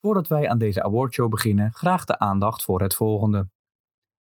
[0.00, 3.48] Voordat wij aan deze awardshow beginnen, graag de aandacht voor het volgende.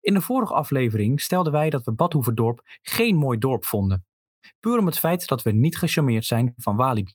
[0.01, 4.07] In de vorige aflevering stelden wij dat we Badhoevedorp geen mooi dorp vonden.
[4.61, 7.15] Puur om het feit dat we niet gecharmeerd zijn van Walibi.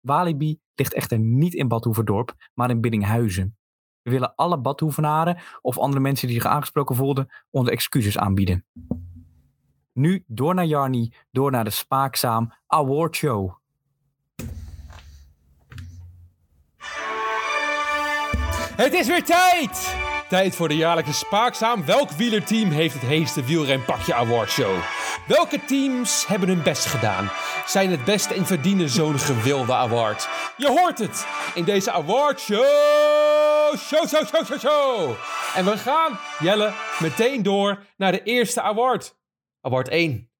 [0.00, 3.56] Walibi ligt echter niet in Badhoevedorp, maar in Biddinghuizen.
[4.02, 8.64] We willen alle Badhoevenaren of andere mensen die zich aangesproken voelden onze excuses aanbieden.
[9.92, 13.58] Nu door naar Jarni, door naar de Spaakzaam Awardshow.
[18.76, 19.96] Het is weer tijd!
[20.28, 21.84] Tijd voor de jaarlijkse Spaakzaam.
[21.84, 24.82] Welk wielerteam heeft het heeste wielrenpakje awardshow?
[25.26, 27.30] Welke teams hebben hun best gedaan?
[27.66, 30.28] Zijn het beste en verdienen zo'n gewilde award?
[30.56, 33.76] Je hoort het in deze awardshow!
[33.76, 35.16] Show, show, show, show, show!
[35.54, 39.18] En we gaan, Jelle, meteen door naar de eerste award.
[39.60, 40.30] Award 1.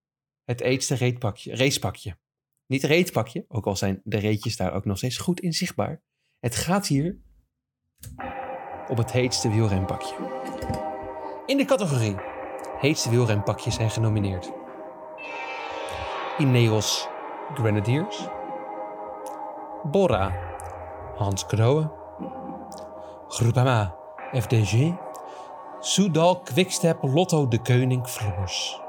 [0.44, 2.18] Het eetste racepakje.
[2.66, 6.02] Niet reetpakje, ook al zijn de reetjes daar ook nog steeds goed in zichtbaar.
[6.38, 7.24] Het gaat hier
[8.88, 10.14] op het heetste wielrenpakje.
[11.46, 12.16] In de categorie
[12.78, 14.52] heetste wielrenpakjes zijn genomineerd.
[16.38, 17.08] Ineos
[17.54, 18.28] Grenadiers.
[19.82, 20.32] Bora
[21.16, 21.92] Hans Kroon.
[23.28, 23.94] Groupama
[24.32, 24.92] FDG.
[25.80, 28.80] Soudal Quickstep Lotto de Koning Floors.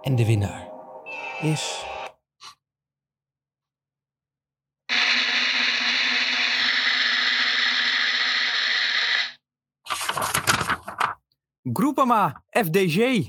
[0.00, 0.68] En de winnaar
[1.40, 1.92] is...
[11.72, 13.28] Groupama FDG.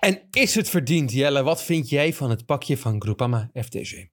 [0.00, 1.42] En is het verdiend, Jelle?
[1.42, 4.06] Wat vind jij van het pakje van Groupama FDG?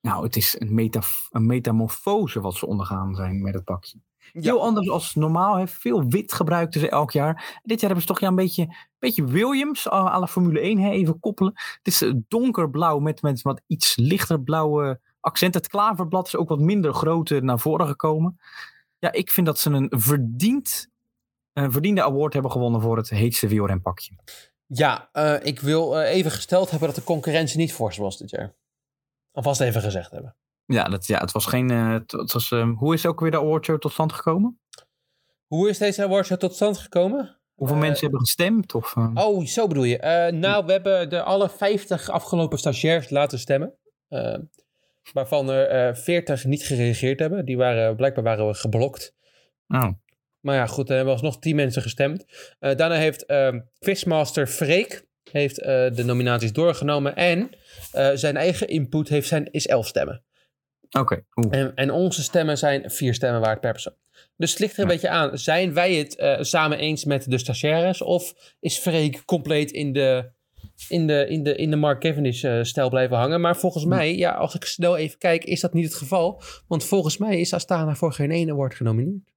[0.00, 4.00] Nou, het is een, metaf een metamorfose wat ze ondergaan zijn met het pakje.
[4.32, 5.56] Heel anders als normaal.
[5.56, 5.66] Hè.
[5.66, 7.60] Veel wit gebruikten ze elk jaar.
[7.62, 10.78] Dit jaar hebben ze toch ja, een beetje, beetje Williams uh, à la Formule 1
[10.78, 11.52] hè, even koppelen.
[11.54, 15.54] Het is donkerblauw met, met wat iets lichter blauwe accent.
[15.54, 18.38] Het klaverblad is ook wat minder groot uh, naar voren gekomen.
[18.98, 20.88] Ja, ik vind dat ze een verdiend,
[21.52, 24.18] een verdiende award hebben gewonnen voor het heetste wielrenpakje.
[24.66, 28.30] Ja, uh, ik wil uh, even gesteld hebben dat de concurrentie niet fors was dit
[28.30, 28.54] jaar.
[29.32, 30.36] Alvast even gezegd hebben.
[30.64, 31.70] Ja, dat, ja het was geen.
[31.70, 34.60] Uh, het, was, hoe is ook weer de awardshow tot stand gekomen?
[35.46, 37.38] Hoe is deze awardshow tot stand gekomen?
[37.54, 38.74] Hoeveel mensen hebben gestemd?
[38.74, 40.30] Of, Oh, zo bedoel je.
[40.32, 43.74] nou, we hebben de alle 50 afgelopen stagiairs laten stemmen.
[45.12, 47.44] Waarvan er 40 niet gereageerd hebben.
[47.44, 49.14] Die waren, blijkbaar waren we geblokt.
[49.68, 49.88] Oh.
[50.40, 52.24] Maar ja, goed, er hebben alsnog 10 mensen gestemd.
[52.60, 57.16] Uh, daarna heeft uh, Quizmaster Freek heeft, uh, de nominaties doorgenomen.
[57.16, 57.50] En
[58.14, 60.24] zijn eigen input heeft zijn, is 11 stemmen.
[60.98, 61.22] Oké.
[61.34, 61.60] Okay.
[61.60, 63.94] En, en, onze stemmen zijn 4 stemmen waard per persoon.
[64.36, 64.92] Dus het ligt er een ja.
[64.92, 65.38] beetje aan.
[65.38, 68.02] Zijn wij het samen eens met de stagiaires?
[68.02, 70.32] Of is Freek compleet in de,
[70.88, 73.40] in de, in de, in de Mark Cavendish-stijl blijven hangen?
[73.40, 76.42] Maar volgens mij, ja, als ik snel even kijk, is dat niet het geval.
[76.66, 79.32] Want volgens mij is Astana voor geen ene award genomineerd.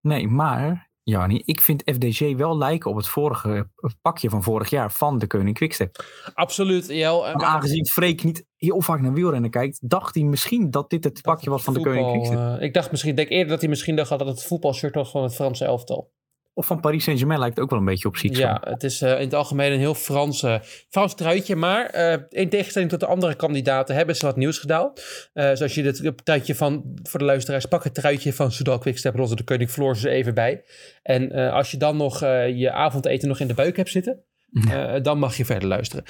[0.00, 3.68] Nee, maar Jannie, ik vind FDG wel lijken op het vorige
[4.02, 6.04] pakje van vorig jaar van de Koning Quickstep.
[6.34, 7.20] Absoluut, Jel.
[7.22, 11.22] Maar aangezien Freek niet heel vaak naar wielrennen kijkt, dacht hij misschien dat dit het
[11.22, 12.38] pakje was van de Koning Quickstep.
[12.38, 15.22] Uh, ik dacht misschien, denk eerder dat hij misschien dacht dat het voetbalshirt was van
[15.22, 16.12] het Franse elftal.
[16.54, 18.38] Of van Paris Saint-Germain lijkt het ook wel een beetje op zich.
[18.38, 21.56] Ja, het is uh, in het algemeen een heel Frans, uh, Frans truitje.
[21.56, 24.92] Maar uh, in tegenstelling tot de andere kandidaten hebben ze wat nieuws gedaan.
[25.32, 29.36] zoals je het truitje van, voor de luisteraars, pak het truitje van Soudal Quickstep Roze
[29.36, 30.64] de Koning Floors er even bij.
[31.02, 34.98] En als je dan nog je avondeten nog in de buik hebt zitten, ja.
[34.98, 36.04] dan mag je verder luisteren.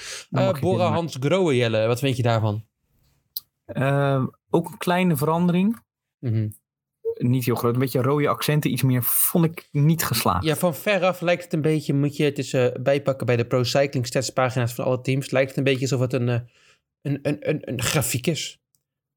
[0.60, 2.64] Bora Hans Groe, Jelle, wat vind je daarvan?
[4.50, 5.82] ook een kleine verandering.
[6.18, 6.59] Mm -hmm
[7.22, 7.74] niet heel groot.
[7.74, 10.44] Een beetje rode accenten, iets meer, vond ik niet geslaagd.
[10.44, 13.46] Ja, van veraf lijkt het een beetje, moet je het eens uh, bijpakken bij de
[13.46, 16.34] Pro Cycling Stats pagina's van alle teams, lijkt het een beetje alsof het een, uh,
[17.02, 18.58] een, een, een, een grafiek is.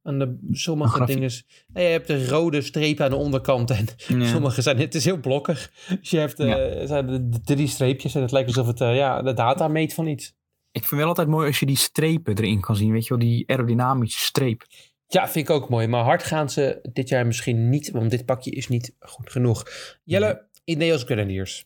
[0.05, 1.31] Aan de, sommige dingen.
[1.67, 4.25] Nou, je hebt de rode strepen aan de onderkant en ja.
[4.25, 4.77] sommige zijn.
[4.77, 5.71] Het is heel blokkig.
[5.99, 6.85] Dus je hebt uh, ja.
[6.85, 10.07] zijn de, de, drie streepjes en het lijkt alsof het ja, de data meet van
[10.07, 10.33] iets.
[10.71, 12.91] Ik vind wel altijd mooi als je die strepen erin kan zien.
[12.91, 14.65] Weet je wel, die aerodynamische streep.
[15.13, 15.87] Ja, vind ik ook mooi.
[15.87, 19.63] Maar hard gaan ze dit jaar misschien niet, want dit pakje is niet goed genoeg.
[20.03, 20.27] Jelle,
[20.63, 20.75] nee.
[20.75, 21.65] Ineos Grenadiers.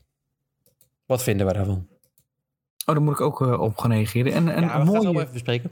[1.05, 1.87] Wat vinden we daarvan?
[2.85, 4.33] Oh, daar moet ik ook uh, op gaan reageren.
[4.33, 5.71] En, en ja, een mooie, even bespreken.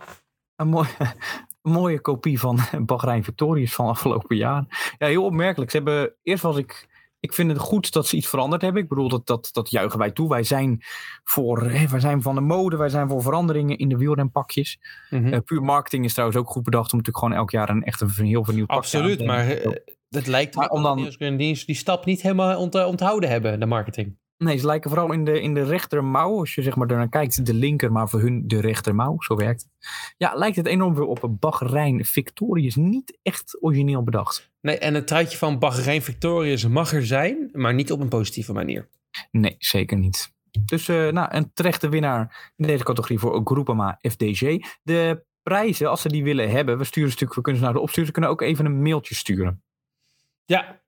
[0.56, 0.88] Een, mooi,
[1.63, 4.94] een mooie kopie van Bahrein Victorious van afgelopen jaar.
[4.98, 5.72] Ja, heel opmerkelijk.
[5.72, 6.88] Ze hebben, eerst was ik
[7.25, 8.81] ik vind het goed dat ze iets veranderd hebben.
[8.81, 10.30] Ik bedoel, dat, dat, dat juichen wij toe.
[10.30, 10.81] Wij zijn,
[11.24, 14.80] voor, hè, wij zijn van de mode, wij zijn voor veranderingen in de wielrenpakjes.
[15.10, 15.33] Mm -hmm.
[15.33, 18.01] uh, puur marketing is trouwens ook goed bedacht om natuurlijk gewoon elk jaar een echt
[18.01, 19.72] een heel vernieuwd pakje Absoluut, maar uh,
[20.10, 24.18] het lijkt maar om dan, die, die stap niet helemaal ont, onthouden hebben, de marketing.
[24.38, 26.40] Nee, ze lijken vooral in de, in de rechtermouw.
[26.40, 29.22] Als je zeg maar ernaar kijkt, de linker, maar voor hun de rechtermouw.
[29.22, 29.72] Zo werkt het.
[30.18, 32.76] Ja, lijkt het enorm veel op een Bahrein Victorious.
[32.76, 34.52] Niet echt origineel bedacht.
[34.62, 38.54] Nee, en het truitje van Bahrein Victorious mag er zijn, maar niet op een positieve
[38.54, 38.90] manier.
[39.32, 40.34] Nee, zeker niet.
[40.66, 44.58] Dus uh, nou, een terechte winnaar in deze categorie voor Groupama FDG.
[44.84, 47.82] De prijzen, als ze die willen hebben, we sturen stuk, we kunnen ze naar de
[47.82, 48.06] opsturen.
[48.06, 49.64] Ze kunnen ook even een mailtje sturen.
[50.46, 50.82] Ja,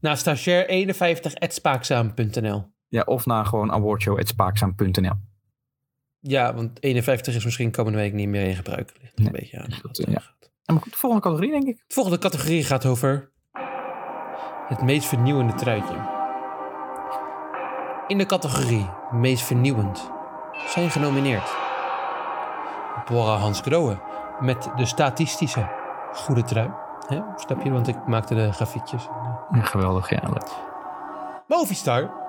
[0.00, 5.12] naar stagiair51.spaakzaam.nl Ja, of naar gewoon awardshow.spaakzaam.nl
[6.20, 8.92] Ja, want 51 is misschien komende week niet meer in gebruik.
[9.00, 9.68] Ligt nee, een beetje aan.
[9.82, 10.22] Dat, ja.
[10.62, 11.84] de volgende categorie, denk ik.
[11.86, 13.30] De volgende categorie gaat over
[14.68, 15.94] het meest vernieuwende truitje.
[18.06, 20.10] In de categorie meest vernieuwend
[20.66, 21.56] zijn genomineerd
[23.04, 23.98] Bora Hans Grohe
[24.40, 25.70] met de statistische
[26.12, 26.70] goede trui.
[27.06, 27.20] Hè?
[27.36, 27.70] Snap je?
[27.70, 29.08] Want ik maakte de grafiekjes.
[29.50, 30.30] Ja, geweldig, ja.
[31.46, 32.22] Movistar.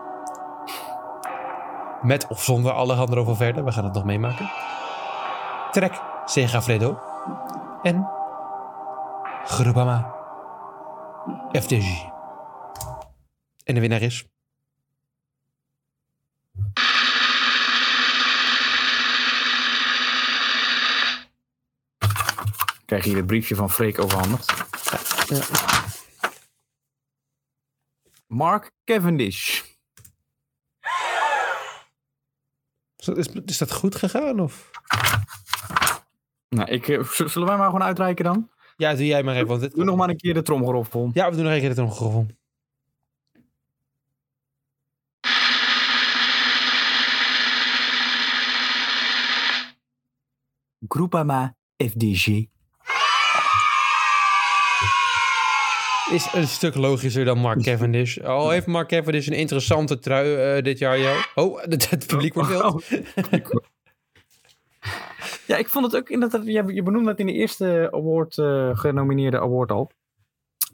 [2.06, 3.63] Met of zonder Alejandro Valverde.
[3.63, 4.52] We gaan het nog meemaken.
[5.72, 7.00] Trek Segafredo.
[7.84, 8.10] En
[9.46, 10.13] Grubama
[11.52, 12.06] FDG.
[13.63, 14.25] En de winnaar is...
[22.86, 24.54] krijg je hier het briefje van Freek overhandigd.
[25.28, 25.42] Ja.
[28.28, 29.65] Mark Cavendish.
[33.07, 34.40] Is, is dat goed gegaan?
[34.40, 34.72] Of?
[36.50, 38.50] Nou, ik, eh, zullen wij maar gewoon uitreiken dan?
[38.78, 39.48] Ja, doe jij maar even.
[39.48, 39.75] Want dit...
[39.75, 41.10] Doe nog maar een keer de tromgeroffel.
[41.13, 42.28] Ja, we doen nog een keer de tromgeroffel.
[50.88, 52.46] Groupama FDG
[56.16, 58.18] is een stuk logischer dan Mark Cavendish.
[58.18, 61.16] Al heeft Mark Cavendish een interessante trui uh, dit jaar, Jo.
[61.36, 62.64] Oh, het, het publiek wordt wild.
[62.64, 62.82] Oh,
[65.48, 66.46] ja, ik vond het ook inderdaad.
[66.46, 69.92] Je benoemde het in de eerste award uh, genomineerde award al.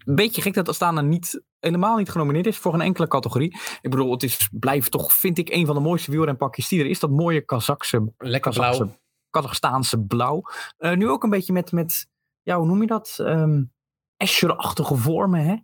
[0.06, 3.60] Een beetje gek dat Astana niet, helemaal niet genomineerd is voor een enkele categorie.
[3.82, 6.90] Ik bedoel, het is, blijft toch, vind ik, een van de mooiste wielrenpakjes die er
[6.90, 7.00] is.
[7.00, 8.98] Dat mooie Kazakse, Lekker Kazakse, blauw.
[9.30, 10.42] Kazachstaanse blauw.
[10.80, 12.08] Uh, nu ook een beetje met, met
[12.42, 13.18] ja, hoe noem je dat?
[13.20, 13.72] Um,
[14.22, 15.56] Escher-achtige vormen, hè?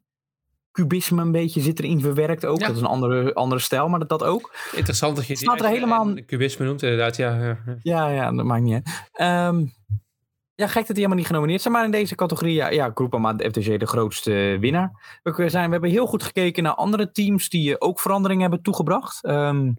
[0.72, 2.60] Cubisme een beetje zit erin verwerkt ook.
[2.60, 4.56] Dat is een andere, andere stijl, maar dat, dat ook.
[4.76, 6.14] Interessant dat je die Staat er helemaal...
[6.26, 7.16] cubisme noemt, inderdaad.
[7.16, 8.10] Ja, ja, ja.
[8.10, 9.08] ja, dat maakt niet uit.
[9.12, 9.66] Ehm,
[10.56, 11.74] ja, gek dat die helemaal niet genomineerd zijn.
[11.74, 15.20] Maar in deze categorie, ja, ja Groupama, de FTG, de grootste winnaar.
[15.24, 19.28] We, zijn, we hebben heel goed gekeken naar andere teams die ook veranderingen hebben toegebracht.
[19.28, 19.78] Um,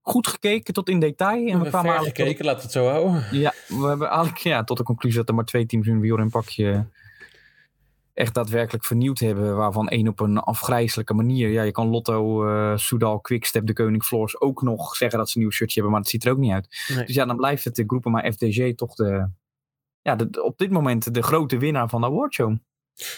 [0.00, 1.46] goed gekeken tot in detail.
[1.48, 2.44] En we, we kwamen gekeken, tot...
[2.44, 3.24] laat het zo houden.
[3.30, 6.30] Ja, we hebben eigenlijk ja, tot de conclusie dat er maar twee teams in een
[6.30, 6.86] pakje
[8.16, 9.56] echt daadwerkelijk vernieuwd hebben.
[9.56, 11.48] Waarvan één op een afgrijzelijke manier.
[11.48, 15.36] Ja, je kan Lotto, uh, Soudal, Quickstep, de Koning Floors ook nog zeggen dat ze
[15.36, 15.92] een nieuw shirtje hebben.
[15.92, 16.68] Maar het ziet er ook niet uit.
[17.06, 19.28] Dus ja, dan blijft het de groepen maar FDG toch de,
[20.02, 22.56] ja, de, op dit moment de grote winnaar van de awardshow.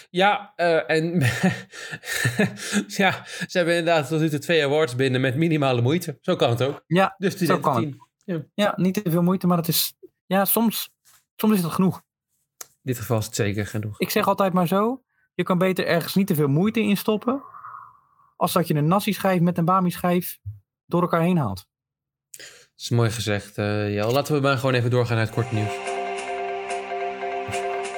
[0.09, 1.19] Ja, uh, en
[3.01, 6.17] ja, ze hebben inderdaad tot nu toe twee awards binnen met minimale moeite.
[6.21, 6.83] Zo kan het ook.
[6.87, 7.95] Ja, dus zo kan het.
[8.23, 8.45] Ja.
[8.53, 9.93] ja, niet te veel moeite, maar het is,
[10.25, 10.89] ja, soms,
[11.35, 12.01] soms is het genoeg
[12.81, 13.99] dit geval is het zeker genoeg.
[13.99, 15.03] Ik zeg altijd maar zo.
[15.33, 17.43] Je kan beter ergens niet te veel moeite in stoppen.
[18.35, 20.39] Als dat je een nasi schijf met een bami schijf
[20.85, 21.67] door elkaar heen haalt.
[22.29, 23.57] Dat is mooi gezegd.
[23.57, 25.73] Uh, ja, laten we maar gewoon even doorgaan naar het korte nieuws.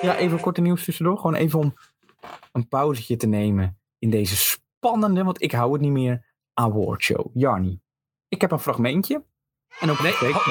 [0.02, 1.18] Ja, even korte nieuws tussendoor.
[1.18, 1.76] Gewoon even om
[2.52, 7.30] een pauzetje te nemen in deze spannende, want ik hou het niet meer, awardshow.
[7.34, 7.82] Jarni,
[8.28, 9.24] ik heb een fragmentje.
[9.80, 10.48] En ook nee, oh,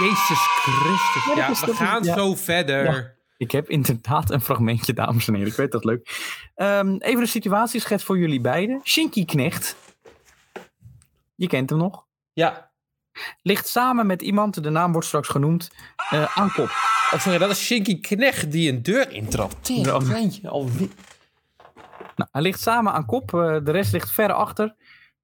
[0.00, 1.34] Jezus Christus.
[1.36, 3.18] Ja, we gaan zo verder.
[3.40, 5.50] Ik heb inderdaad een fragmentje, dames en heren.
[5.50, 6.30] Ik weet dat leuk.
[6.56, 8.80] Um, even een situatieschets voor jullie beiden.
[8.84, 9.76] Shinky Knecht.
[11.34, 12.04] Je kent hem nog.
[12.32, 12.70] Ja.
[13.42, 15.70] Ligt samen met iemand, de naam wordt straks genoemd,
[16.12, 16.68] uh, aan kop.
[17.12, 19.64] Oh, sorry, dat is Shinky Knecht die een deur intrapt.
[19.64, 20.88] Tegen, alweer.
[22.16, 23.34] Nou, hij ligt samen aan kop.
[23.34, 24.74] Uh, de rest ligt ver achter.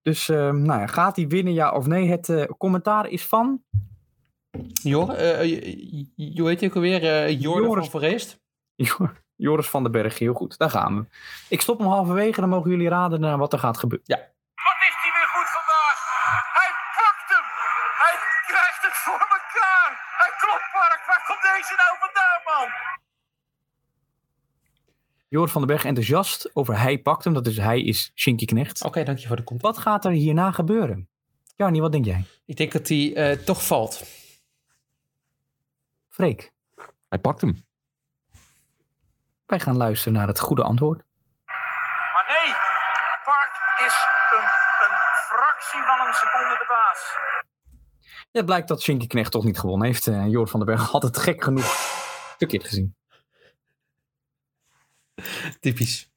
[0.02, 2.08] Dus uh, nou ja, gaat hij winnen, ja of nee?
[2.08, 3.62] Het uh, commentaar is van
[4.82, 5.36] Jor, uh,
[6.36, 7.02] hoe heet je ook alweer?
[7.02, 8.38] Uh, Joris van Verreest?
[9.36, 10.58] Joris van den Berg, heel goed.
[10.58, 11.04] Daar gaan we.
[11.48, 14.06] Ik stop hem halverwege, dan mogen jullie raden naar wat er gaat gebeuren.
[14.08, 14.16] Ja.
[14.66, 15.98] Wat is hij weer goed vandaag?
[16.60, 16.70] Hij
[17.00, 17.46] pakt hem!
[18.04, 19.90] Hij krijgt het voor elkaar!
[20.22, 21.02] Hij klopt, Park!
[21.06, 22.68] Waar komt deze nou vandaan, man?
[25.28, 27.32] Joris van den Berg enthousiast over hij pakt hem.
[27.34, 28.84] Dat is hij is Shinky Knecht.
[28.84, 29.74] Oké, dank je voor de context.
[29.74, 31.08] Wat gaat er hierna gebeuren?
[31.56, 32.24] Jarnie, wat denk jij?
[32.46, 34.02] Ik denk dat hij uh, toch valt.
[36.16, 36.52] Freek.
[37.08, 37.66] Hij pakt hem.
[39.46, 41.02] Wij gaan luisteren naar het goede antwoord.
[42.14, 42.54] Maar nee,
[43.24, 43.52] Park
[43.86, 43.96] is
[44.36, 44.44] een,
[44.86, 44.96] een
[45.28, 47.16] fractie van een seconden de baas.
[48.32, 50.06] Het blijkt dat Shinky Knecht toch niet gewonnen heeft.
[50.06, 51.66] Uh, Jort van den Berg had het gek genoeg
[52.38, 52.96] verkeerd gezien.
[55.60, 56.10] Typisch.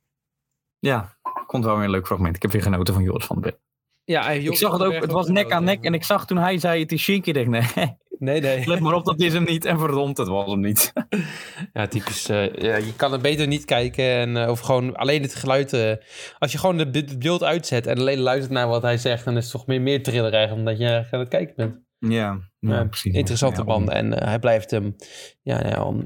[0.79, 2.35] Ja, het wel weer een leuk fragment.
[2.35, 3.61] Ik heb weer genoten van Joris van den Berg.
[4.03, 5.83] Ja, en Ik zag het ook, het was nek aan nek.
[5.83, 8.67] En ik zag toen hij zei het is Shinky, dacht ik, nee, Nee, nee.
[8.67, 9.65] let maar op, dat is hem niet.
[9.65, 10.93] En verdomd, het was hem niet.
[11.73, 12.29] Ja, typisch.
[12.29, 14.03] eh, ja, je kan het beter niet kijken.
[14.05, 15.73] En, eh, of gewoon alleen het geluid.
[15.73, 15.93] eh,
[16.39, 19.37] als je gewoon de- het beeld uitzet en alleen luistert naar wat hij zegt, dan
[19.37, 21.79] is het toch meer, meer thriller eigenlijk, omdat je aan het kijken bent.
[22.13, 23.13] Ja, Ja, precies.
[23.13, 23.91] Interessante Ja, man.
[23.91, 24.95] En hij blijft hem
[25.41, 26.03] ja, ja, om,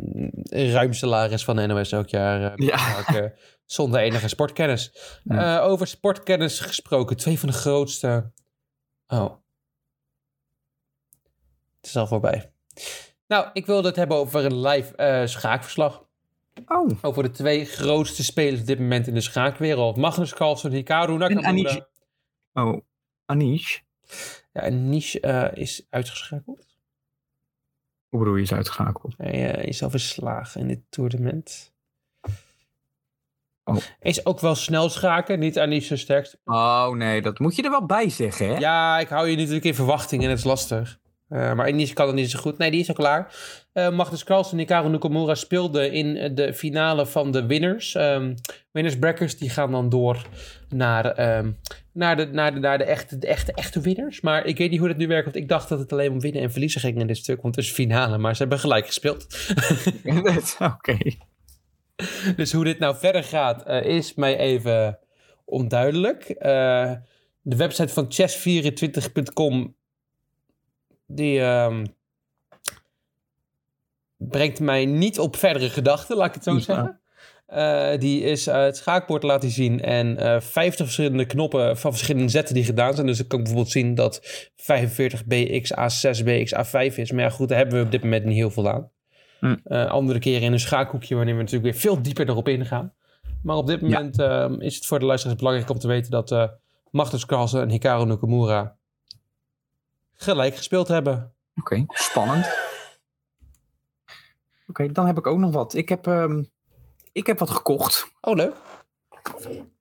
[0.49, 2.75] ruim salaris van de NOS elk jaar eh, Ja.
[2.75, 3.33] maken,
[3.65, 4.91] zonder enige sportkennis.
[5.23, 5.57] Ja.
[5.59, 7.17] Eh, over sportkennis gesproken.
[7.17, 8.31] Twee van de grootste.
[9.07, 9.31] Oh.
[11.83, 12.51] Het is al voorbij.
[13.27, 16.05] Nou, ik wilde het hebben over een live eh, schaakverslag.
[16.67, 19.97] Oh, Over de twee grootste spelers op dit moment in de schaakwereld.
[19.97, 21.47] Magnus Carlsen, Hikaru Nakamura.
[21.49, 21.77] Anish.
[22.53, 22.81] oh,
[23.25, 23.79] Anish.
[24.53, 26.65] Ja, en Nish eh, is uitgeschakeld.
[28.09, 29.13] Hoe bedoel je is uitgeschakeld?
[29.17, 31.43] Hij eh, is al verslagen in dit toernooi.
[33.63, 33.77] Oh.
[33.99, 36.37] Is ook wel snel schaken, niet Anish zijn sterkste.
[36.45, 38.57] Oh nee, dat moet je er wel bij zeggen, hè?
[38.57, 41.01] Ja, ik hou je natuurlijk in verwachting en het is lastig.
[41.33, 42.57] Eh, maar Anish kan het niet zo goed.
[42.57, 43.35] Nee, die is al klaar.
[43.73, 47.95] Eh Magnus Carlsen en Hikaru Nakamura speelden in eh, de finale van de winners.
[47.95, 48.33] Ehm
[48.71, 50.27] winners brackets, die gaan dan door
[50.69, 51.51] naar, ehm,
[51.93, 54.21] naar, de, naar, de, naar de, echte, de echte, echte winners.
[54.21, 56.19] Maar ik weet niet hoe dat nu werkt, want ik dacht dat het alleen om
[56.19, 57.41] winnen en verliezen ging in dit stuk.
[57.41, 59.27] Want het is finale, maar ze hebben gelijk gespeeld.
[60.73, 60.97] Oké.
[62.35, 64.99] Dus hoe dit nou verder gaat, is mij even
[65.45, 66.25] onduidelijk.
[67.41, 69.75] De website van chess24.com
[71.07, 71.85] die ehm,
[74.17, 76.59] brengt mij niet op verdere gedachten, laat ik het zo Ja.
[76.59, 76.97] zeggen.
[77.45, 82.55] Eh, die is het schaakbord laten zien en eh 50 verschillende knoppen van verschillende zetten
[82.55, 83.07] die gedaan zijn.
[83.07, 84.19] Dus ik kan bijvoorbeeld zien dat
[84.55, 87.11] 45 BX A6 BX A5 is.
[87.11, 88.89] Maar ja, goed, daar hebben we op dit moment niet heel veel aan.
[89.39, 89.55] Hm.
[89.63, 92.93] Eh, andere keren in een schaakhoekje, wanneer we natuurlijk weer veel dieper erop ingaan.
[93.41, 96.49] Maar op dit moment ehm, is het voor de luisteraars belangrijk om te weten dat
[96.91, 98.75] Magnus Carlsen en Hikaru Nakamura
[100.23, 101.33] gelijk gespeeld hebben.
[101.55, 102.71] Oké, spannend.
[104.67, 105.73] Oké, dan heb ik ook nog wat.
[105.73, 106.43] Ik heb, ehm,
[107.11, 108.11] ik heb wat gekocht.
[108.21, 108.55] Oh, leuk.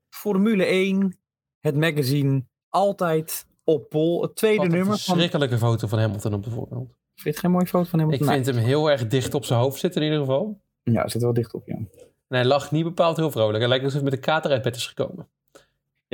[0.08, 1.18] Formule 1,
[1.60, 4.22] het magazine, altijd op pol.
[4.22, 4.98] Het tweede een nummer van...
[4.98, 6.90] verschrikkelijke foto van Hamilton op de voorkant.
[7.14, 8.10] Vind je geen mooie foto van hem?
[8.10, 10.60] Ik vind hem heel erg dicht op zijn hoofd zitten in ieder geval.
[10.82, 11.74] Ja, zit er wel dicht op, ja.
[11.74, 13.58] En hij lag niet bepaald heel vrolijk.
[13.58, 15.28] Hij lijkt alsof hij met een kater uit bed is gekomen.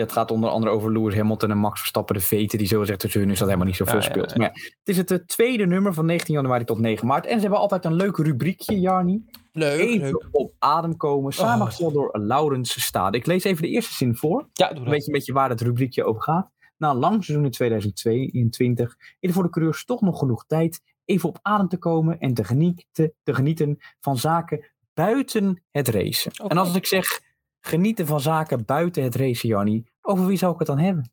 [0.02, 2.98] Het gaat onder andere over Lewis Hamilton en Max Verstappen, de veten, die zo zegt
[3.00, 4.30] tussen hun is dat helemaal niet zoveel Ja, speelt.
[4.30, 4.36] ja.
[4.36, 7.26] Maar het is het eh, tweede nummer van 19 januari tot 9 maart.
[7.26, 9.24] En ze hebben altijd een leuk rubriekje, Jarni.
[9.52, 13.16] Leuk, Even op adem komen, samengesteld door Laurens Stade.
[13.18, 14.48] Ik lees even de eerste zin voor.
[14.52, 14.92] Ja, doe Dan dat.
[14.92, 16.50] weet je een beetje waar het rubriekje over gaat.
[16.76, 20.80] Na een lang seizoen in 2022 is er voor de coureurs toch nog genoeg tijd
[21.04, 24.64] even op adem te komen en te genieten, te genieten van zaken
[24.94, 26.32] buiten het racen.
[26.48, 27.20] En als ik zeg
[27.60, 31.12] genieten van zaken buiten het racen, Jannie, over wie zou ik het dan hebben?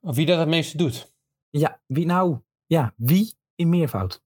[0.00, 1.12] Of wie dat het meeste doet.
[1.50, 2.38] Ja, wie nou?
[2.66, 4.22] Ja, wie in meervoud?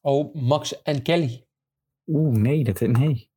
[0.00, 1.46] Oh, Max en Kelly.
[2.06, 3.30] Oeh, nee, dat, nee.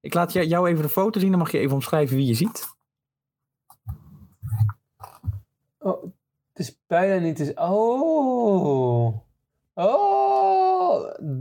[0.00, 2.74] Ik laat jou- even de foto zien, dan mag je even omschrijven wie je ziet.
[5.78, 6.02] Oh,
[6.48, 7.40] het is bijna niet...
[7.40, 7.54] Is...
[7.54, 9.15] Oh.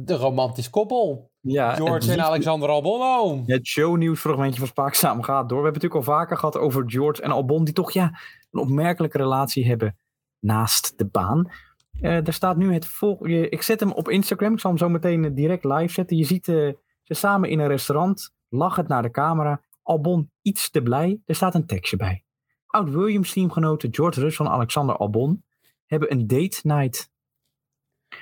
[0.06, 1.32] De romantisch koppel.
[1.42, 3.44] Ja, George en Alexander Albon.
[3.46, 5.58] Het shownieuws fragmentje van Spaakzaam gaat door.
[5.58, 8.20] We hebben het natuurlijk al vaker gehad over George en Albon, die toch ja,
[8.52, 9.98] een opmerkelijke relatie hebben
[10.40, 11.52] naast de baan.
[12.02, 13.50] Eh er staat nu het volgende.
[13.50, 14.54] Ik zet hem op Instagram.
[14.54, 16.18] Ik zal hem zo meteen eh, direct live zetten.
[16.18, 16.70] Je ziet eh,
[17.04, 19.62] ze samen in een restaurant, lachend naar de camera.
[19.84, 21.22] Albon iets te blij.
[21.26, 22.24] Er staat een tekstje bij.
[22.68, 25.44] Oud-Williams teamgenoten George Russell en Alexander Albon
[25.86, 27.12] hebben een date night.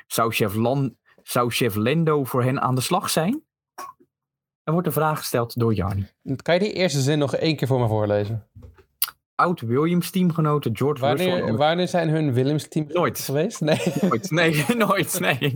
[0.07, 3.43] Zou chef, Lan, zou chef Lendo voor hen aan de slag zijn?
[4.63, 6.07] Er wordt een vraag gesteld door Jarni.
[6.41, 8.47] Kan je die eerste zin nog één keer voor me voorlezen?
[9.35, 11.29] Oud-Williams teamgenoten George Russell.
[11.29, 13.19] Wanneer, en- wanneer zijn hun Williams team Nooit.
[13.19, 13.61] geweest?
[13.61, 13.79] Nee.
[14.01, 15.55] Nooit, nee, nooit, nee.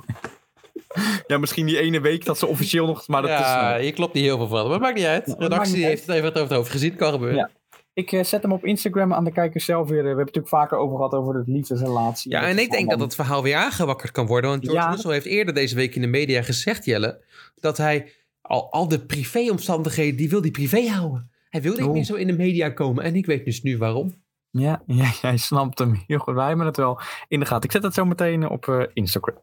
[1.27, 3.85] Ja, misschien die ene week dat ze officieel nog, maar dat ja, is...
[3.85, 4.63] je klopt niet heel veel van.
[4.63, 5.25] Maar het maakt niet uit.
[5.25, 6.95] De redactie heeft het even over het hoofd gezien.
[6.95, 7.37] Kan gebeuren.
[7.37, 7.49] Ja.
[7.97, 10.01] Ik eh, zet hem op Instagram aan de kijkers zelf weer.
[10.01, 12.31] We hebben het natuurlijk vaker over gehad over de liefdesrelatie.
[12.31, 14.49] Ja, en ik denk dat het verhaal weer aangewakkerd kan worden.
[14.49, 14.89] Want George Ja.
[14.89, 17.23] Russell heeft eerder deze week in de media gezegd, Jelle,
[17.55, 18.11] dat hij
[18.41, 21.31] al, al de privéomstandigheden, die wil die privé houden.
[21.49, 23.03] Hij wil niet meer zo in de media komen.
[23.03, 24.15] En ik weet dus nu waarom.
[24.49, 26.35] Ja, ja, jij snapt hem heel goed.
[26.35, 27.63] Wij hebben het wel in de gaten.
[27.63, 29.41] Ik zet het zo meteen op eh, Instagram.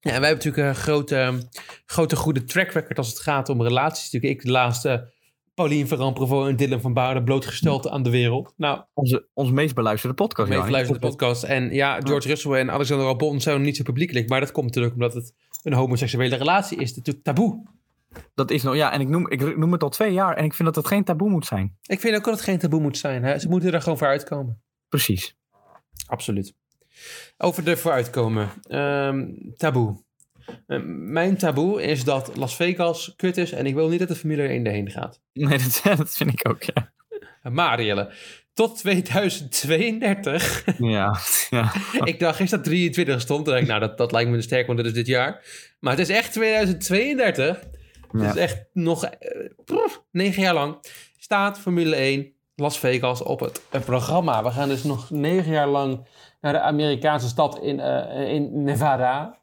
[0.00, 1.48] Ja, en wij hebben natuurlijk een grote,
[1.86, 4.12] grote goede track record als het gaat om relaties.
[4.12, 5.16] Natuurlijk ik de laatste
[5.58, 8.52] Paulien Ferrand Provo en Dylan van Baarden blootgesteld aan de wereld.
[8.56, 10.48] Nou, Onze, onze meest beluisterde podcast.
[10.48, 11.42] meest beluisterde podcast.
[11.42, 14.28] En ja, George Russell en Alexander Albon zijn nog niet zo publiekelijk.
[14.28, 16.96] Maar dat komt natuurlijk omdat het een homoseksuele relatie is.
[16.96, 17.66] Natuurlijk taboe.
[18.34, 20.54] Dat is nog, ja, en ik noem, ik noem het al twee jaar en ik
[20.54, 21.76] vind dat het geen taboe moet zijn.
[21.86, 23.24] Ik vind ook dat het geen taboe moet zijn.
[23.24, 23.38] Hè?
[23.38, 24.62] Ze moeten er gewoon voor uitkomen.
[24.88, 25.36] Precies.
[26.06, 26.54] Absoluut.
[27.36, 28.48] Over de vooruitkomen.
[28.62, 30.06] Ehm, taboe.
[30.66, 34.14] Eh, mijn taboe is dat Las Vegas kut is en ik wil niet dat de
[34.14, 35.20] Formule 1 erheen gaat.
[35.32, 36.92] Nee, dat, dat vind ik ook, ja.
[37.42, 38.12] Maar Jelle,
[38.52, 40.64] tot 2032.
[40.78, 41.18] Ja,
[41.50, 41.72] ja.
[42.04, 43.46] ik dacht eerst dat 23 stond.
[43.46, 45.42] Dacht ik, nou, dat, dat lijkt me te sterk, want dat is dit jaar.
[45.80, 47.60] Maar het is echt 2032.
[48.12, 50.78] Het is echt nog eh, proef, negen jaar lang.
[51.18, 54.42] Staat Formule 1 Las Vegas op het, het programma.
[54.42, 56.06] We gaan dus nog negen jaar lang
[56.40, 59.38] naar de Amerikaanse stad in, eh, in Nevada.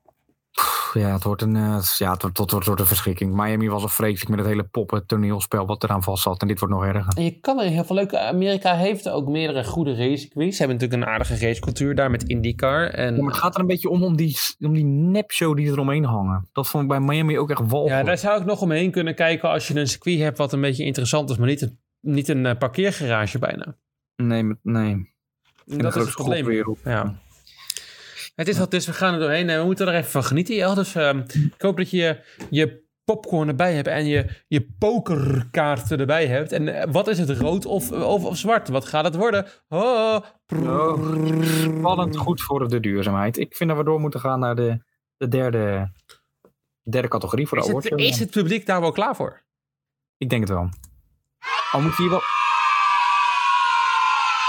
[0.99, 3.33] Ja, het wordt een, eh, ja, het wordt, het wordt, wordt een verschrikking.
[3.33, 6.41] Miami was al vreselijk met het hele poppen toneelspel wat eraan vast zat.
[6.41, 7.13] En dit wordt nog erger.
[7.15, 8.19] En je kan er heel veel leuke...
[8.19, 10.57] Amerika heeft ook meerdere goede racecircuits.
[10.57, 12.87] Ze hebben natuurlijk een aardige racecultuur daar met IndyCar.
[12.87, 15.71] En Ja, maar het gaat er een beetje om, om die, om die nepshow die
[15.71, 16.49] er omheen hangen.
[16.53, 17.99] Dat vond ik bij Miami ook echt walgelijk.
[17.99, 20.61] Ja, daar zou ik nog omheen kunnen kijken als je een circuit hebt wat een
[20.61, 23.75] beetje interessant is, maar niet een, niet een eh, parkeergarage bijna.
[24.15, 25.13] Nee, nee.
[25.65, 26.75] Dat is het probleem.
[26.83, 27.23] Ja.
[28.35, 30.55] Het is wat is, we gaan er doorheen en we moeten er even van genieten.
[30.55, 30.73] Jel.
[30.73, 36.27] Dus ehm, ik hoop dat je je popcorn erbij hebt en je, je pokerkaarten erbij
[36.27, 36.51] hebt.
[36.51, 38.67] En eh, wat is het, rood of, of, of zwart?
[38.67, 39.47] Wat gaat het worden?
[39.67, 40.17] Oh,
[41.77, 43.37] Spannend goed voor de duurzaamheid.
[43.37, 44.83] Ik vind dat we door moeten gaan naar de,
[45.17, 45.91] de derde,
[46.89, 47.99] derde categorie voor de awardshow.
[47.99, 49.43] is het publiek daar wel klaar voor?
[50.17, 50.69] Ik denk het wel.
[51.71, 52.21] Al moet je hier wel...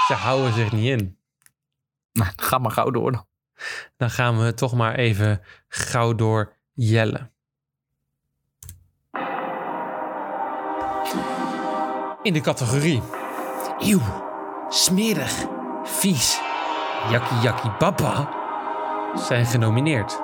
[0.06, 1.18] Ze houden zich niet in.
[2.12, 3.26] Nou, ga maar gauw door dan.
[3.96, 7.30] Dan gaan we toch maar even gauw door jellen.
[12.22, 13.02] In de categorie
[13.78, 14.00] Eeuw,
[14.68, 15.46] smerig,
[15.84, 16.40] vies,
[17.10, 18.28] jakkie jakkie baba
[19.14, 20.20] zijn genomineerd.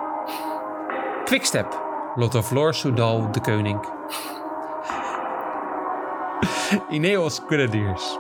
[1.25, 1.83] Quickstep,
[2.15, 3.89] Lotto Floor, Soudal, De Koning.
[6.89, 8.19] Ineos Grenadiers.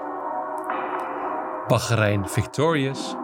[1.68, 3.14] Bahrein Victorious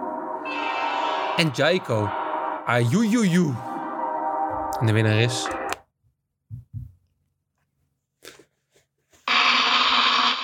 [1.39, 2.11] en Jaiko.
[2.67, 3.55] Ajujuju.
[4.81, 5.49] En de winnaar is...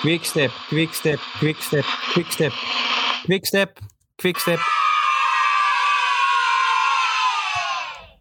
[0.01, 2.53] Quickstep, quickstep, quickstep, quickstep,
[3.23, 3.79] quickstep,
[4.15, 4.59] quickstep.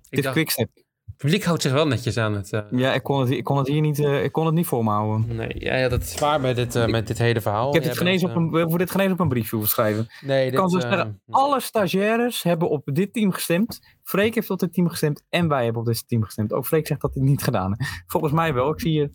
[0.09, 0.71] Het is quickstep.
[1.05, 2.53] Het publiek houdt zich wel netjes aan het...
[2.53, 4.67] eh, Ja, ik kon het, ik kon het hier niet, eh, ik kon het niet
[4.67, 5.37] voor me houden.
[5.37, 7.69] nee, jij had het zwaar met dit, eh, met dit hele verhaal.
[7.69, 10.07] Ik heb dit bent, op een, we hebben dit genees op een briefje hoeven schrijven.
[10.21, 10.59] Nee, dit...
[10.61, 13.81] kan zo zeggen, alle stagiaires hebben op dit team gestemd.
[14.03, 16.53] Freek heeft op dit team gestemd en wij hebben op dit team gestemd.
[16.53, 18.03] Ook Freek zegt dat hij het niet gedaan heeft.
[18.07, 18.71] Volgens mij wel.
[18.73, 19.11] Ik zie hier,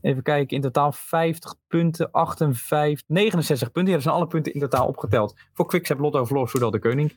[0.00, 3.90] even kijken, in totaal 50 punten, 58, 69 punten.
[3.90, 5.34] Ja, dat zijn alle punten in totaal opgeteld.
[5.54, 7.16] Voor Quickstep, Lotto, Vlor, Soudal, de Koning.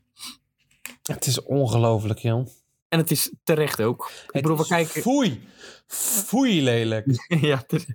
[1.03, 2.45] Het is ongelooflijk, joh.
[2.89, 4.12] En het is terecht ook.
[4.32, 5.02] Ik bedoel, we kijken...
[5.02, 5.47] Foei.
[5.88, 7.06] Foei lelijk.
[7.41, 7.86] ja, is-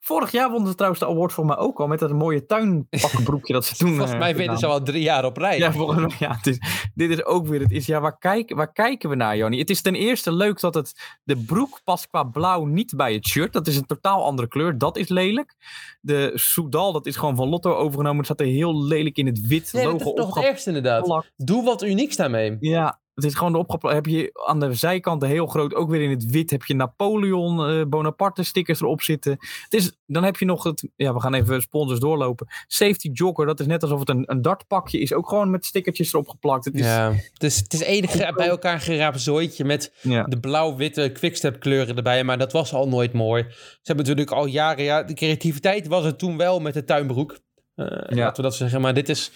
[0.00, 1.86] Vorig jaar wonnen ze trouwens de award voor mij ook al.
[1.86, 4.78] Met dat mooie tuinpakkenbroekje dat ze toen Volgens eh, mij winnen ze gedaan.
[4.80, 5.58] al drie jaar op rij.
[5.58, 6.58] Ja, volgens mij, ja is,
[6.94, 7.86] dit is ook weer het is.
[7.86, 9.58] Ja, waar, kijk, waar kijken we naar, Joni?
[9.58, 13.26] Het is ten eerste leuk dat het de broek past qua blauw niet bij het
[13.26, 13.52] shirt.
[13.52, 14.78] Dat is een totaal andere kleur.
[14.78, 15.54] Dat is lelijk.
[16.00, 18.16] De Soudal, dat is gewoon van Lotto overgenomen.
[18.16, 20.68] Het staat er heel lelijk in het wit Nee, dat logo is nog het ergste
[20.68, 21.24] inderdaad.
[21.36, 22.56] Doe wat unieks daarmee.
[22.60, 23.94] Ja, het is gewoon opgeplakt.
[23.94, 27.68] Heb je aan de zijkanten heel groot, ook weer in het wit, heb je Napoleon,
[27.68, 29.32] eh, Bonaparte stickers erop zitten.
[29.62, 32.46] Het is, dan heb je nog het, ja, we gaan even sponsors doorlopen.
[32.66, 35.12] Safety Jogger, dat is net alsof het een, een dartpakje is.
[35.12, 36.64] Ook gewoon met stickertjes erop geplakt.
[36.64, 40.22] Het is, Ja, het is, het is enige bij elkaar geraapt zooitje met ja.
[40.22, 42.24] de blauw-witte quickstep kleuren erbij.
[42.24, 43.46] Maar dat was al nooit mooi.
[43.50, 44.84] Ze hebben natuurlijk al jaren...
[44.84, 47.38] Ja, de creativiteit was er toen wel met de tuinbroek.
[47.74, 48.80] Eh, Laten we dat zeggen.
[48.80, 49.30] Maar dit is...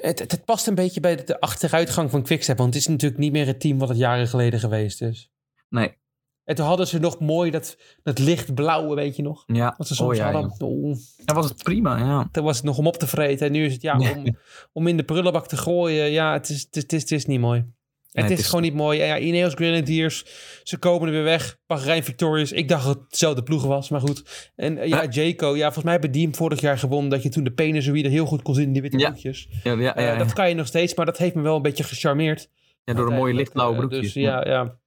[0.00, 2.58] Het, het, het past een beetje bij de, achteruitgang van Quickstep.
[2.58, 5.30] Want het is natuurlijk niet meer het team wat het jaren geleden geweest is.
[5.68, 5.96] Nee,
[6.44, 9.44] En toen hadden ze nog mooi dat, dat lichtblauwe, weet je nog?
[9.46, 9.74] ja.
[9.76, 10.54] Wat ze soms oh, ja, hadden.
[10.58, 10.66] ja.
[10.66, 12.28] Oh, Dan was het prima, ja.
[12.32, 13.46] toen was het nog om op te vreten.
[13.46, 14.36] En nu is het ja, om,
[14.72, 16.10] om in de prullenbak te gooien.
[16.10, 17.64] Ja, het is, het is, het is, het is niet mooi.
[18.10, 18.98] Het is, is- gewoon niet mooi.
[18.98, 20.24] Ja, Ineos Grenadiers,
[20.62, 21.58] ze komen er weer weg.
[21.66, 22.52] Bahrein Victorious.
[22.52, 24.50] Ik dacht dat het dezelfde ploeg was, maar goed.
[24.56, 25.56] En eh, ja, Jayco.
[25.56, 27.10] Ja, volgens mij hebben die hem vorig jaar gewonnen.
[27.10, 29.08] Dat je toen de Penezoïde heel goed kon zien in die witte Ja.
[29.10, 29.48] broekjes.
[29.62, 30.16] Ja, ja, ja, Eh, ja.
[30.16, 32.48] Dat kan je nog steeds, maar dat heeft me wel een beetje gecharmeerd.
[32.84, 34.12] Ja, door een mooie lichtblauwe eh, broekjes.
[34.12, 34.78] Dus ja, ja.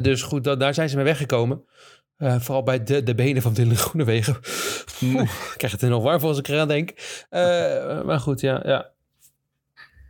[0.00, 1.64] Dus goed, da- daar zijn ze mee weggekomen.
[2.18, 4.36] Vooral bij de, de benen van Dylan Groenewegen.
[5.02, 6.90] Oeh, ik krijg het er nog warm voor als ik eraan denk.
[8.04, 8.92] Maar goed, ja, ja.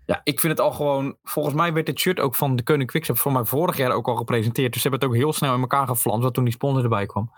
[0.07, 1.17] Ja, ik vind het al gewoon...
[1.23, 4.09] Volgens mij werd het shirt ook van de Koning Quickstep voor mij vorig jaar ook
[4.09, 4.73] al gepresenteerd.
[4.73, 7.07] Dus ze hebben het ook heel snel in elkaar geflanst, wat toen die sponsor erbij
[7.07, 7.31] kwam.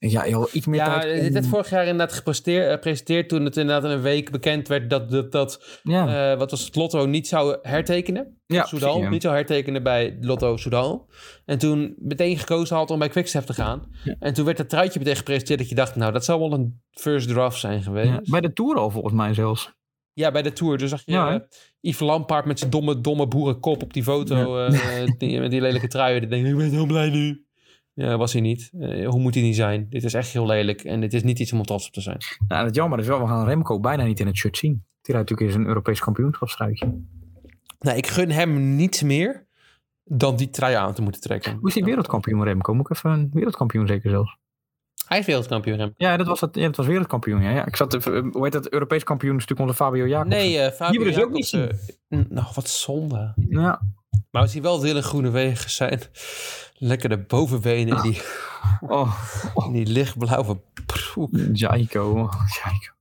[0.00, 1.20] Ja, joh, iets meer Ja, tijd.
[1.22, 4.90] dit werd vorig jaar inderdaad gepresteerd, gepresenteerd toen het inderdaad in een week bekend werd
[4.90, 6.32] dat, dat, dat ja.
[6.32, 8.40] eh, wat was het, Lotto niet zou hertekenen.
[8.46, 9.10] ja, Soudal precies, ja.
[9.10, 11.08] niet zou hertekenen bij Lotto Soudal.
[11.44, 13.82] En toen meteen gekozen had om bij Quickstep te gaan.
[14.04, 14.16] Ja.
[14.18, 16.82] En toen werd het truitje meteen gepresenteerd dat je dacht, nou, dat zou wel een
[16.90, 18.30] first draft zijn geweest.
[18.30, 19.76] Bij de Tour al volgens mij zelfs.
[20.32, 20.78] Bij de Tour.
[20.78, 21.34] Dus zag je Ja, hè?
[21.34, 21.40] eh,
[21.80, 24.58] Yves Lampaard met zijn domme, domme boerenkop op die foto.
[24.66, 26.20] eh, die, met die lelijke trui.
[26.20, 27.44] Die denkt, ik ben heel blij nu.
[27.94, 28.70] Ja, was hij niet.
[28.80, 29.86] Eh, hoe moet hij niet zijn?
[29.90, 30.84] Dit is echt heel lelijk.
[30.84, 32.18] En dit is niet iets om trots op te zijn.
[32.48, 34.72] Nou, het jammer is wel, we gaan Remco bijna niet in het shirt zien.
[34.72, 36.86] Die rijdt natuurlijk eens een Europees kampioenschapstruitje.
[37.80, 39.46] Nou, ik gun hem niets meer
[40.04, 41.56] dan die trui aan te moeten trekken.
[41.56, 42.74] Hoe is die wereldkampioen Remco?
[42.74, 44.36] Moet ik even een wereldkampioen zeker zelfs?
[45.08, 45.94] Hij is wereldkampioen.
[45.96, 47.42] Ja, dat was, het, ja, dat was wereldkampioen.
[47.42, 47.66] Ja, ja.
[47.66, 48.68] Ik zat eh, hoe heet dat?
[48.68, 50.38] Europees kampioen is natuurlijk onze Fabio Jacobsen.
[50.40, 51.78] Nee, eh Fabio Die dus ook Jacobsen-
[52.14, 53.34] N- Nou, wat zonde.
[53.48, 53.80] Ja.
[54.30, 56.00] Maar als hij wel Dylan Groenewegen zijn.
[56.74, 58.20] Lekker de bovenbenen en die,
[58.80, 59.14] Oh,
[59.66, 61.30] en die lichtblauwe broek.
[61.52, 62.14] Jaiko.
[62.62, 62.92] Jaiko.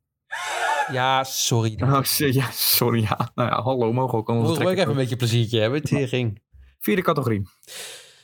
[0.91, 1.81] Ja, sorry.
[1.83, 3.01] Oh, ja, sorry.
[3.01, 3.31] Ja.
[3.35, 5.83] Nou ja, hallo, mogen we ook onze Moet ik even een beetje pleziertje hebben.
[5.83, 6.41] Tering.
[6.79, 7.41] Vierde categorie.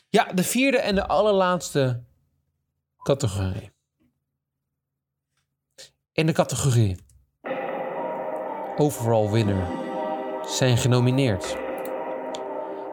[0.10, 2.04] Ja, de vierde en de allerlaatste
[3.04, 3.72] categorie.
[6.16, 6.98] In de categorie.
[8.78, 9.68] Overall Winner
[10.46, 11.58] zijn genomineerd.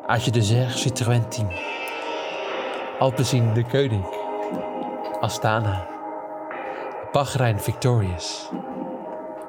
[0.07, 1.49] Adje de Zer Citroën Team,
[2.99, 4.05] Alpecin de Koning,
[5.21, 5.89] Astana,
[7.13, 8.51] Bahrein Victorious,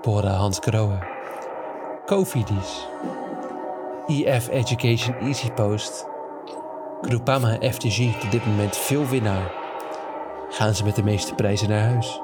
[0.02, 1.00] Bora Hans Grohe,
[2.06, 2.88] Cofidis,
[4.08, 6.06] EF Education Easy Post,
[7.02, 9.52] Groupama FTG op dit moment veel winnaar.
[10.50, 12.22] Gaan ze met de meeste prijzen naar huis.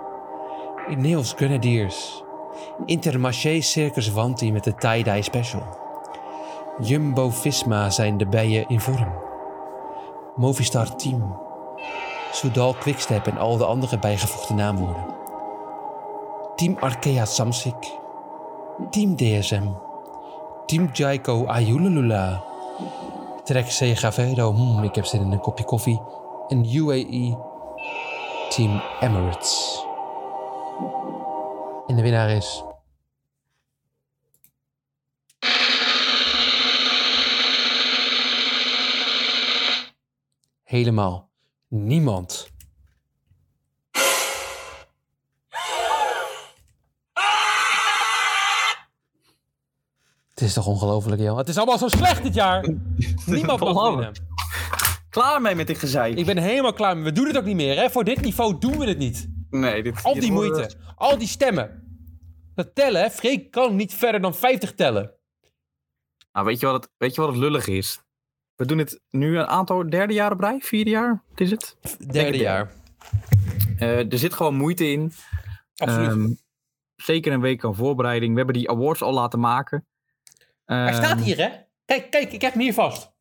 [0.89, 2.23] Ineos Grenadiers.
[2.86, 5.63] Intermarché Circus Wanti met de tie-dye special.
[6.80, 9.13] Jumbo-Visma zijn de bijen in vorm.
[10.36, 11.39] Movistar Team.
[12.32, 15.06] Soudal Quickstep en al de andere bijgevoegde naamwoorden.
[16.56, 17.97] Team Arkea Samsic.
[18.89, 19.67] Team DSM.
[20.65, 22.43] Team Jaiko Ayululula.
[23.43, 26.02] Trek Segafredo, hmm, ik heb zin in een kopje koffie.
[26.47, 27.38] En UAE
[28.50, 29.87] Team Emirates.
[31.87, 32.63] En de winnaar is...
[40.63, 41.29] Helemaal
[41.67, 42.49] niemand.
[50.29, 51.37] Het is toch ongelooflijk, joh.
[51.37, 52.61] Het is allemaal zo slecht dit jaar.
[53.25, 54.11] Niemand mag winnen.
[55.09, 56.17] Klaar mee met dit gezeik.
[56.17, 57.03] Ik ben helemaal klaar mee.
[57.03, 57.89] We doen het ook niet meer, hè?
[57.89, 59.29] Voor dit niveau doen we het niet.
[59.49, 60.75] Nee, dit, Al die moeite.
[60.95, 61.81] Al die stemmen.
[62.55, 63.10] Dat tellen, hè?
[63.10, 65.12] Freek kan niet verder dan 50 tellen.
[66.31, 67.99] Nou, weet, je wat het, weet je wat het lullig is?
[68.55, 70.60] We doen het nu een aantal derde jaar op rij.
[70.60, 71.77] Vierde jaar, wat is het?
[72.12, 72.73] Derde jaar.
[73.77, 75.12] Eh, er zit gewoon moeite in.
[75.75, 76.10] Absoluut.
[76.10, 76.31] Ehm,
[76.95, 78.31] zeker een week aan voorbereiding.
[78.31, 79.88] We hebben die awards al laten maken.
[80.65, 81.49] Hij Ehm, staat hier, hè?
[81.86, 83.15] Kijk, kijk, ik heb hem hier vast.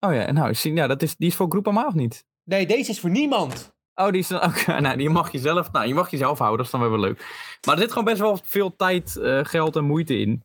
[0.00, 2.26] Oh ja, nou, zie- ja, dat is, die is voor Groupama of niet?
[2.44, 3.76] Nee, deze is voor niemand.
[4.00, 4.66] Oh, die is dan ook.
[4.80, 5.72] nou, die mag je zelf.
[5.72, 7.18] Nou, je mag jezelf houden, dat is dan wel weer leuk.
[7.66, 10.44] Maar er zit gewoon best wel veel tijd, eh, geld en moeite in.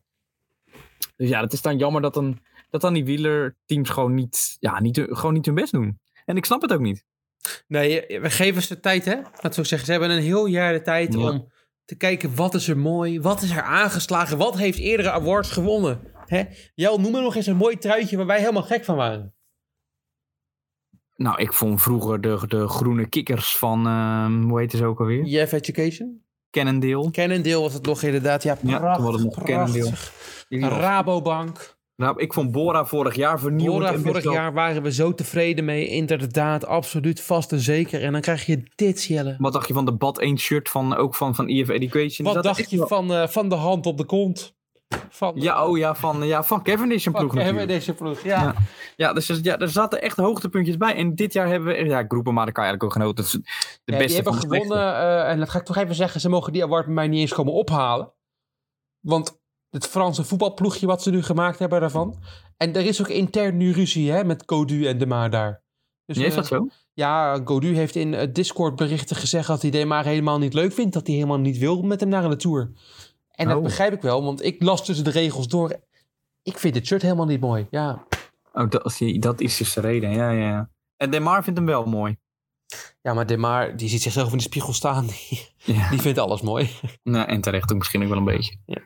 [1.16, 2.38] Dus ja, het is dan jammer dat dan,
[2.70, 6.00] dat dan die wielerteams gewoon niet, ja, niet, gewoon niet hun best doen.
[6.24, 7.04] En ik snap het ook niet.
[7.66, 9.14] Nee, we geven ze de tijd, hè?
[9.14, 11.18] Laten we ook zeggen, ze hebben een heel jaar de tijd Ja.
[11.30, 11.52] om
[11.84, 16.00] te kijken wat is er mooi, wat is er aangeslagen, wat heeft eerdere awards gewonnen.
[16.26, 16.42] Hè?
[16.74, 19.33] Jel, noem me nog eens een mooi truitje waar wij helemaal gek van waren.
[21.16, 25.24] Nou, ik vond vroeger de, de groene kikkers van, ehm, hoe heet ze ook alweer?
[25.24, 26.22] Jeff Education?
[26.50, 27.10] Cannondale.
[27.10, 28.42] Cannondale was het nog inderdaad.
[28.42, 30.12] Ja, Ja, prachtig, toen het nog prachtig.
[30.78, 31.76] Rabobank.
[31.96, 33.78] Nou, ik vond Bora vorig jaar vernieuwend.
[33.80, 35.86] Bora, vorig jaar waren we zo tevreden mee.
[35.88, 38.02] Inderdaad, absoluut, vast en zeker.
[38.02, 39.36] En dan krijg je dit, Jelle.
[39.38, 42.32] Wat dacht je van de Bad 1 shirt van, ook van, van EF Education?
[42.32, 44.54] Wat dacht je wel- van, eh, van de hand op de kont?
[45.08, 48.20] Van, Ja, oh ja, van, ja, van Cavendish een ploeg deze ploeg.
[48.22, 48.42] Ja.
[48.42, 48.54] Ja.
[48.96, 50.94] Ja, dus er- ja, er zaten echt hoogtepuntjes bij.
[50.94, 51.84] En dit jaar hebben we...
[51.84, 53.24] Ja, groepen, maar daar kan je eigenlijk ook genoten.
[53.24, 53.40] Is de
[53.92, 54.94] Ja, beste die hebben de gewonnen.
[54.94, 56.20] eh, en dat ga ik toch even zeggen.
[56.20, 58.12] Ze mogen die award bij mij niet eens komen ophalen.
[59.00, 62.18] Want het Franse voetbalploegje wat ze nu gemaakt hebben daarvan.
[62.56, 65.62] En er is ook intern nu ruzie hè, met Codu en De Maar daar.
[66.06, 66.66] Dus, Ja, is eh, dat zo?
[66.92, 70.92] Ja, Godu heeft in eh, Discord berichten gezegd dat hij Demar helemaal niet leuk vindt.
[70.94, 72.70] Dat hij helemaal niet wil met hem naar de Tour.
[73.34, 73.62] En dat Oh.
[73.62, 75.76] begrijp ik wel, want ik las tussen de regels door.
[76.42, 77.66] Ik vind dit shirt helemaal niet mooi.
[77.70, 78.06] Ja,
[78.52, 80.10] Oh, dat, dat is dus de reden.
[80.10, 80.70] Ja, ja.
[80.96, 82.16] En Demar vindt hem wel mooi.
[83.02, 85.06] ja maar Demar, die ziet zichzelf in de spiegel staan.
[85.28, 85.90] Die, Ja.
[85.90, 86.70] die vindt alles mooi.
[87.02, 88.56] Nou, en terecht ook misschien ook wel een beetje.
[88.66, 88.82] Ja.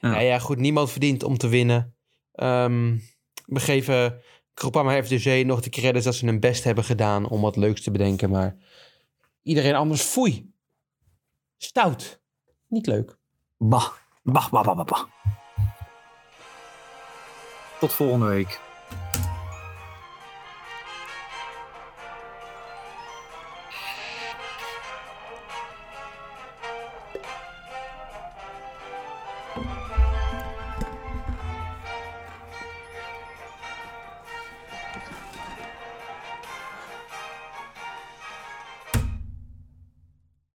[0.00, 0.18] Ja.
[0.20, 1.94] ja, goed, niemand verdient om te winnen.
[2.32, 2.98] Ehm,
[3.46, 4.20] we geven
[4.54, 7.90] Groupama FDG nog de credits dat ze hun best hebben gedaan om wat leuks te
[7.90, 8.30] bedenken.
[8.30, 8.56] Maar
[9.42, 10.52] Iedereen anders foei.
[11.56, 12.20] Stout.
[12.68, 13.16] Niet leuk.
[13.64, 13.94] Bah,
[14.26, 15.08] bah, bah, bah, bah.
[17.80, 18.60] Tot volgende week.